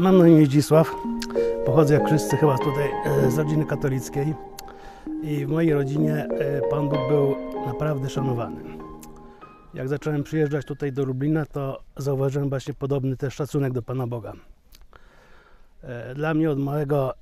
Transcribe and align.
Mam 0.00 0.18
na 0.18 0.28
imię 0.28 0.46
Zdzisław. 0.46 0.94
Pochodzę 1.66 1.94
jak 1.94 2.06
wszyscy 2.06 2.36
chyba 2.36 2.58
tutaj 2.58 2.90
e, 3.04 3.30
z 3.30 3.38
rodziny 3.38 3.66
katolickiej. 3.66 4.34
I 5.22 5.46
w 5.46 5.48
mojej 5.48 5.74
rodzinie 5.74 6.14
e, 6.14 6.60
Pan 6.70 6.88
Bóg 6.88 6.98
był 7.08 7.36
naprawdę 7.66 8.10
szanowany. 8.10 8.60
Jak 9.74 9.88
zacząłem 9.88 10.22
przyjeżdżać 10.22 10.66
tutaj 10.66 10.92
do 10.92 11.04
Lublina, 11.04 11.46
to 11.46 11.82
zauważyłem 11.96 12.48
właśnie 12.48 12.74
podobny 12.74 13.16
też 13.16 13.34
szacunek 13.34 13.72
do 13.72 13.82
Pana 13.82 14.06
Boga. 14.06 14.32
E, 15.82 16.14
Dla 16.14 16.34
mnie 16.34 16.50
od 16.50 16.58
małego 16.58 17.14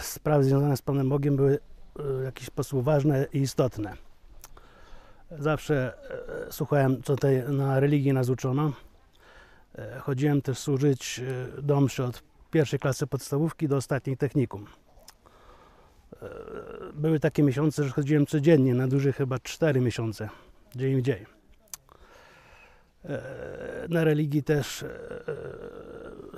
sprawy 0.00 0.44
związane 0.44 0.76
z 0.76 0.82
Panem 0.82 1.08
Bogiem 1.08 1.36
były 1.36 1.58
w 1.96 2.24
jakiś 2.24 2.46
sposób 2.46 2.84
ważne 2.84 3.26
i 3.32 3.38
istotne. 3.38 3.92
Zawsze 5.30 5.92
słuchałem, 6.50 7.02
co 7.02 7.14
tutaj 7.14 7.42
na 7.48 7.80
religii 7.80 8.12
nas 8.12 8.28
uczono. 8.28 8.72
Chodziłem 10.00 10.42
też 10.42 10.58
służyć 10.58 11.20
do 11.62 11.80
mszy 11.80 12.04
od 12.04 12.22
pierwszej 12.50 12.78
klasy 12.78 13.06
podstawówki 13.06 13.68
do 13.68 13.76
ostatniej 13.76 14.16
technikum. 14.16 14.66
E, 16.22 16.28
Były 16.92 17.20
takie 17.20 17.42
miesiące, 17.42 17.84
że 17.84 17.90
chodziłem 17.90 18.26
codziennie, 18.26 18.74
na 18.74 18.88
dłużej 18.88 19.12
chyba 19.12 19.38
4 19.38 19.80
miesiące, 19.80 20.28
dzień 20.76 20.96
w 20.96 21.02
dzień. 21.02 21.26
E, 23.04 23.86
Na 23.88 24.04
religii 24.04 24.42
też 24.42 24.82
e, 24.82 24.88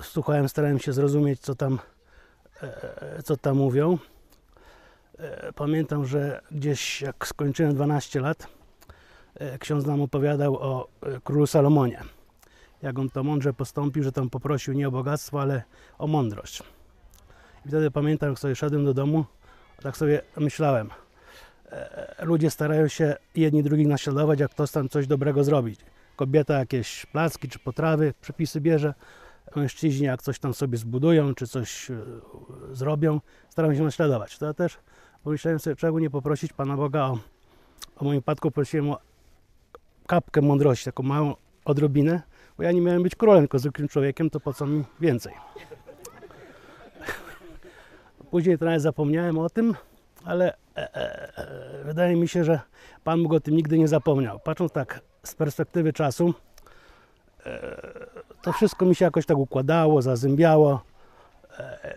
słuchałem, 0.01 0.49
starałem 0.49 0.79
się 0.79 0.93
zrozumieć, 0.93 1.39
co 1.39 1.55
tam, 1.55 1.79
co 3.23 3.37
tam 3.37 3.57
mówią. 3.57 3.97
Pamiętam, 5.55 6.05
że 6.05 6.41
gdzieś 6.51 7.01
jak 7.01 7.27
skończyłem 7.27 7.75
12 7.75 8.19
lat, 8.19 8.47
ksiądz 9.59 9.85
nam 9.85 10.01
opowiadał 10.01 10.55
o 10.55 10.87
królu 11.23 11.47
Salomonie. 11.47 12.01
Jak 12.81 12.99
on 12.99 13.09
to 13.09 13.23
mądrze 13.23 13.53
postąpił, 13.53 14.03
że 14.03 14.11
tam 14.11 14.29
poprosił 14.29 14.73
nie 14.73 14.87
o 14.87 14.91
bogactwo, 14.91 15.41
ale 15.41 15.63
o 15.97 16.07
mądrość. 16.07 16.63
I 17.65 17.67
wtedy 17.67 17.91
pamiętam, 17.91 18.29
jak 18.29 18.39
sobie 18.39 18.55
szedłem 18.55 18.85
do 18.85 18.93
domu, 18.93 19.25
tak 19.81 19.97
sobie 19.97 20.21
myślałem. 20.37 20.89
e, 21.71 22.25
Ludzie 22.25 22.51
starają 22.51 22.87
się 22.87 23.15
jedni 23.35 23.63
drugich 23.63 23.87
naśladować, 23.87 24.39
jak 24.39 24.51
ktoś 24.51 24.71
tam 24.71 24.89
coś 24.89 25.07
dobrego 25.07 25.43
zrobić. 25.43 25.79
Kobieta 26.15 26.59
jakieś 26.59 27.05
placki 27.05 27.49
czy 27.49 27.59
potrawy, 27.59 28.13
przepisy 28.21 28.61
bierze. 28.61 28.93
Mężczyźni 29.55 30.05
jak 30.05 30.21
coś 30.21 30.39
tam 30.39 30.53
sobie 30.53 30.77
zbudują, 30.77 31.35
czy 31.35 31.47
coś 31.47 31.91
e, 31.91 31.97
zrobią, 32.71 33.19
starają 33.49 33.75
się 33.75 33.83
naśladować. 33.83 34.37
To 34.37 34.45
ja 34.45 34.53
też 34.53 34.77
pomyślałem 35.23 35.59
sobie, 35.59 35.75
czego 35.75 35.99
nie 35.99 36.09
poprosić 36.09 36.53
Pana 36.53 36.77
Boga 36.77 37.01
o, 37.03 37.19
o 37.95 38.05
moim 38.05 38.19
upadku 38.19 38.51
prosiłem 38.51 38.89
o 38.89 38.99
kapkę 40.07 40.41
mądrości, 40.41 40.85
taką 40.85 41.03
małą 41.03 41.35
odrobinę, 41.65 42.21
bo 42.61 42.65
ja 42.65 42.71
nie 42.71 42.81
miałem 42.81 43.03
być 43.03 43.15
królem, 43.15 43.41
tylko 43.41 43.59
zwykłym 43.59 43.87
człowiekiem, 43.87 44.29
to 44.29 44.39
po 44.39 44.53
co 44.53 44.65
mi 44.65 44.83
więcej. 44.99 45.33
Później 48.31 48.57
trochę 48.57 48.79
zapomniałem 48.79 49.37
o 49.37 49.49
tym, 49.49 49.75
ale 50.25 50.53
e, 50.53 50.95
e, 50.95 51.37
e, 51.37 51.83
wydaje 51.83 52.15
mi 52.15 52.27
się, 52.27 52.43
że 52.43 52.59
Pan 53.03 53.23
Bóg 53.23 53.33
o 53.33 53.39
tym 53.39 53.55
nigdy 53.55 53.77
nie 53.77 53.87
zapomniał. 53.87 54.39
Patrząc 54.39 54.71
tak 54.71 55.01
z 55.23 55.35
perspektywy 55.35 55.93
czasu, 55.93 56.33
e, 57.45 57.77
to 58.41 58.53
wszystko 58.53 58.85
mi 58.85 58.95
się 58.95 59.05
jakoś 59.05 59.25
tak 59.25 59.37
układało, 59.37 60.01
zazębiało. 60.01 60.81
E, 61.59 61.89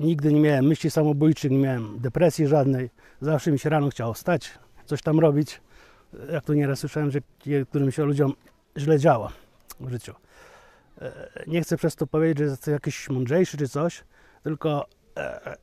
nigdy 0.00 0.32
nie 0.32 0.40
miałem 0.40 0.64
myśli 0.64 0.90
samobójczych, 0.90 1.50
nie 1.50 1.58
miałem 1.58 1.98
depresji 1.98 2.46
żadnej. 2.46 2.90
Zawsze 3.20 3.52
mi 3.52 3.58
się 3.58 3.68
rano 3.68 3.90
chciało 3.90 4.12
wstać, 4.12 4.50
coś 4.86 5.02
tam 5.02 5.20
robić. 5.20 5.60
Jak 6.32 6.44
to 6.44 6.54
nieraz 6.54 6.78
słyszałem, 6.78 7.10
że 7.10 7.18
niektórym 7.46 7.92
się 7.92 8.04
ludziom 8.04 8.34
źle 8.76 8.98
działo 8.98 9.30
w 9.80 9.90
życiu. 9.90 10.14
E, 11.00 11.44
Nie 11.46 11.62
chcę 11.62 11.76
przez 11.76 11.96
to 11.96 12.06
powiedzieć, 12.06 12.38
że 12.38 12.44
jestem 12.44 12.74
jakiś 12.74 13.10
mądrzejszy 13.10 13.56
czy 13.56 13.68
coś, 13.68 14.04
tylko 14.42 14.86
e, 15.16 15.56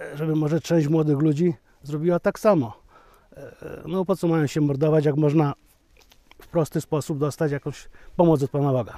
e, 0.00 0.16
żeby 0.16 0.36
może 0.36 0.60
część 0.60 0.88
młodych 0.88 1.18
ludzi 1.18 1.54
zrobiła 1.82 2.18
tak 2.20 2.38
samo. 2.38 2.84
No 3.86 4.04
po 4.04 4.16
co 4.16 4.28
mają 4.28 4.46
się 4.46 4.60
mordować, 4.60 5.04
jak 5.04 5.16
można 5.16 5.54
w 6.42 6.46
prosty 6.46 6.80
sposób 6.80 7.18
dostać 7.18 7.52
jakąś 7.52 7.88
pomoc 8.16 8.42
od 8.42 8.50
Pana 8.50 8.72
Boga. 8.72 8.94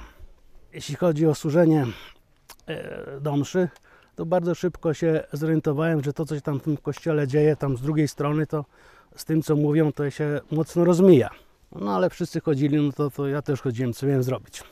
Jeśli 0.73 0.95
chodzi 0.95 1.27
o 1.27 1.35
służenie 1.35 1.85
e, 2.67 3.19
do 3.21 3.35
mszy, 3.35 3.69
to 4.15 4.25
bardzo 4.25 4.55
szybko 4.55 4.93
się 4.93 5.23
zorientowałem, 5.33 6.03
że 6.03 6.13
to, 6.13 6.25
co 6.25 6.35
się 6.35 6.41
tam 6.41 6.59
w 6.59 6.63
tym 6.63 6.77
kościele 6.77 7.27
dzieje, 7.27 7.55
tam 7.55 7.77
z 7.77 7.81
drugiej 7.81 8.07
strony, 8.07 8.47
to 8.47 8.65
z 9.15 9.25
tym, 9.25 9.41
co 9.41 9.55
mówią, 9.55 9.91
to 9.91 10.09
się 10.09 10.39
mocno 10.51 10.85
rozmija. 10.85 11.29
No 11.71 11.95
ale 11.95 12.09
wszyscy 12.09 12.41
chodzili, 12.41 12.77
no 12.77 12.91
to, 12.91 13.09
to 13.09 13.27
ja 13.27 13.41
też 13.41 13.61
chodziłem, 13.61 13.93
co 13.93 14.05
miałem 14.05 14.23
zrobić. 14.23 14.63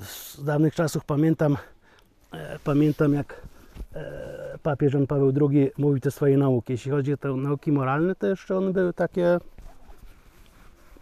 Z 0.00 0.44
dawnych 0.44 0.74
czasów 0.74 1.04
pamiętam, 1.04 1.56
e, 2.32 2.58
pamiętam 2.64 3.14
jak 3.14 3.40
e, 3.94 4.58
papież 4.62 4.94
Jan 4.94 5.06
Paweł 5.06 5.32
II 5.50 5.70
mówił 5.78 6.00
te 6.00 6.10
swoje 6.10 6.38
nauki. 6.38 6.72
Jeśli 6.72 6.90
chodzi 6.90 7.12
o 7.12 7.16
te 7.16 7.28
nauki 7.28 7.72
moralne, 7.72 8.14
to 8.14 8.26
jeszcze 8.26 8.56
one 8.56 8.72
były 8.72 8.92
takie 8.92 9.38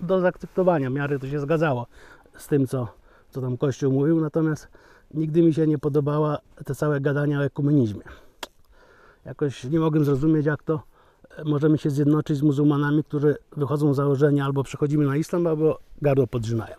do 0.01 0.21
zaakceptowania, 0.21 0.91
w 0.91 0.93
miarę 0.93 1.19
to 1.19 1.29
się 1.29 1.41
zgadzało 1.41 1.87
z 2.37 2.47
tym, 2.47 2.67
co, 2.67 2.89
co 3.31 3.41
tam 3.41 3.57
Kościół 3.57 3.93
mówił, 3.93 4.21
natomiast 4.21 4.69
nigdy 5.15 5.43
mi 5.43 5.55
się 5.55 5.67
nie 5.67 5.79
podobała 5.79 6.39
te 6.65 6.75
całe 6.75 7.01
gadania 7.01 7.39
o 7.39 7.45
ekumenizmie. 7.45 8.03
Jakoś 9.25 9.65
nie 9.65 9.81
mogłem 9.81 10.05
zrozumieć, 10.05 10.47
jak 10.47 10.63
to 10.63 10.83
możemy 11.45 11.79
się 11.79 11.91
zjednoczyć 11.91 12.37
z 12.37 12.43
muzułmanami, 12.43 13.05
którzy 13.05 13.37
wychodzą 13.57 13.95
z 13.95 13.97
założenia 13.97 14.45
albo 14.45 14.63
przechodzimy 14.65 15.07
na 15.07 15.17
islam, 15.17 15.47
albo 15.47 15.79
gardło 16.03 16.27
podrzynają. 16.27 16.77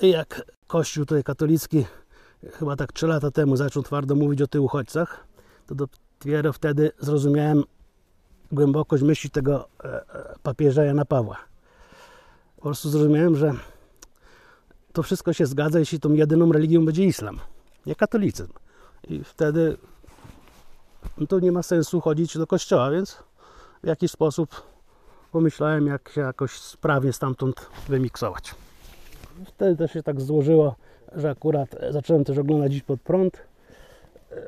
I 0.00 0.10
jak 0.10 0.42
Kościół 0.66 1.04
tutaj 1.04 1.24
katolicki 1.24 1.86
chyba 2.52 2.76
tak 2.76 2.92
3 2.92 3.06
lata 3.06 3.30
temu 3.30 3.56
zaczął 3.56 3.82
twardo 3.82 4.14
mówić 4.14 4.42
o 4.42 4.46
tych 4.46 4.62
uchodźcach, 4.62 5.26
to 5.66 5.74
dopiero 5.74 6.52
wtedy 6.52 6.90
zrozumiałem 6.98 7.62
głębokość 8.52 9.02
myśli 9.02 9.30
tego 9.30 9.68
e, 9.84 10.14
e, 10.14 10.34
papieża 10.42 10.84
Jana 10.84 11.04
Pawła. 11.04 11.36
Po 12.56 12.62
prostu 12.62 12.90
zrozumiałem, 12.90 13.36
że 13.36 13.54
to 14.92 15.02
wszystko 15.02 15.32
się 15.32 15.46
zgadza, 15.46 15.78
jeśli 15.78 16.00
tą 16.00 16.12
jedyną 16.12 16.52
religią 16.52 16.84
będzie 16.84 17.04
islam, 17.04 17.40
nie 17.86 17.94
katolicyzm. 17.94 18.52
I 19.08 19.24
wtedy 19.24 19.76
to 21.28 21.40
nie 21.40 21.52
ma 21.52 21.62
sensu 21.62 22.00
chodzić 22.00 22.38
do 22.38 22.46
kościoła, 22.46 22.90
więc 22.90 23.22
w 23.82 23.86
jakiś 23.86 24.10
sposób 24.10 24.62
pomyślałem, 25.32 25.86
jak 25.86 26.08
się 26.08 26.20
jakoś 26.20 26.52
sprawnie 26.52 27.12
stamtąd 27.12 27.66
wymiksować. 27.88 28.54
Wtedy 29.46 29.76
też 29.76 29.92
się 29.92 30.02
tak 30.02 30.20
złożyło, 30.20 30.74
że 31.16 31.30
akurat 31.30 31.68
zacząłem 31.90 32.24
też 32.24 32.38
oglądać 32.38 32.72
Dziś 32.72 32.82
pod 32.82 33.00
prąd. 33.00 33.42
E, 34.32 34.40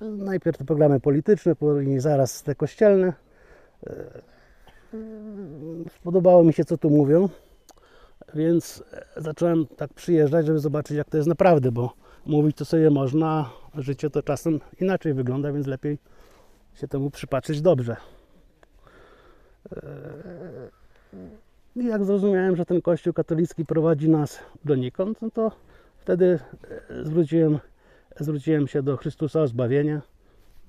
Najpierw 0.00 0.58
te 0.58 0.64
programy 0.64 1.00
polityczne, 1.00 1.54
później 1.54 2.00
zaraz 2.00 2.42
te 2.42 2.54
kościelne. 2.54 3.12
E, 3.86 4.20
Spodobało 6.00 6.44
mi 6.44 6.52
się, 6.52 6.64
co 6.64 6.78
tu 6.78 6.90
mówią, 6.90 7.28
więc 8.34 8.84
zacząłem 9.16 9.66
tak 9.66 9.94
przyjeżdżać, 9.94 10.46
żeby 10.46 10.58
zobaczyć, 10.58 10.96
jak 10.96 11.10
to 11.10 11.16
jest 11.16 11.28
naprawdę, 11.28 11.72
bo 11.72 11.92
mówić 12.26 12.56
to 12.56 12.64
sobie 12.64 12.90
można, 12.90 13.50
życie 13.74 14.10
to 14.10 14.22
czasem 14.22 14.60
inaczej 14.80 15.14
wygląda, 15.14 15.52
więc 15.52 15.66
lepiej 15.66 15.98
się 16.74 16.88
temu 16.88 17.10
przypatrzeć 17.10 17.60
dobrze. 17.60 17.96
I 21.76 21.84
jak 21.84 22.04
zrozumiałem, 22.04 22.56
że 22.56 22.66
ten 22.66 22.82
Kościół 22.82 23.12
katolicki 23.12 23.64
prowadzi 23.64 24.08
nas 24.08 24.38
donikąd, 24.64 25.22
no 25.22 25.30
to 25.30 25.52
wtedy 25.98 26.38
e, 26.90 27.04
zwróciłem, 27.04 27.58
zwróciłem 28.20 28.68
się 28.68 28.82
do 28.82 28.96
Chrystusa 28.96 29.40
o 29.40 29.46
zbawienie. 29.46 30.00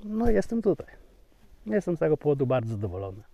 No 0.03 0.29
i 0.29 0.33
jestem 0.33 0.61
tutaj. 0.61 0.87
Jestem 1.65 1.95
z 1.95 1.99
tego 1.99 2.17
powodu 2.17 2.47
bardzo 2.47 2.71
zadowolony. 2.71 3.30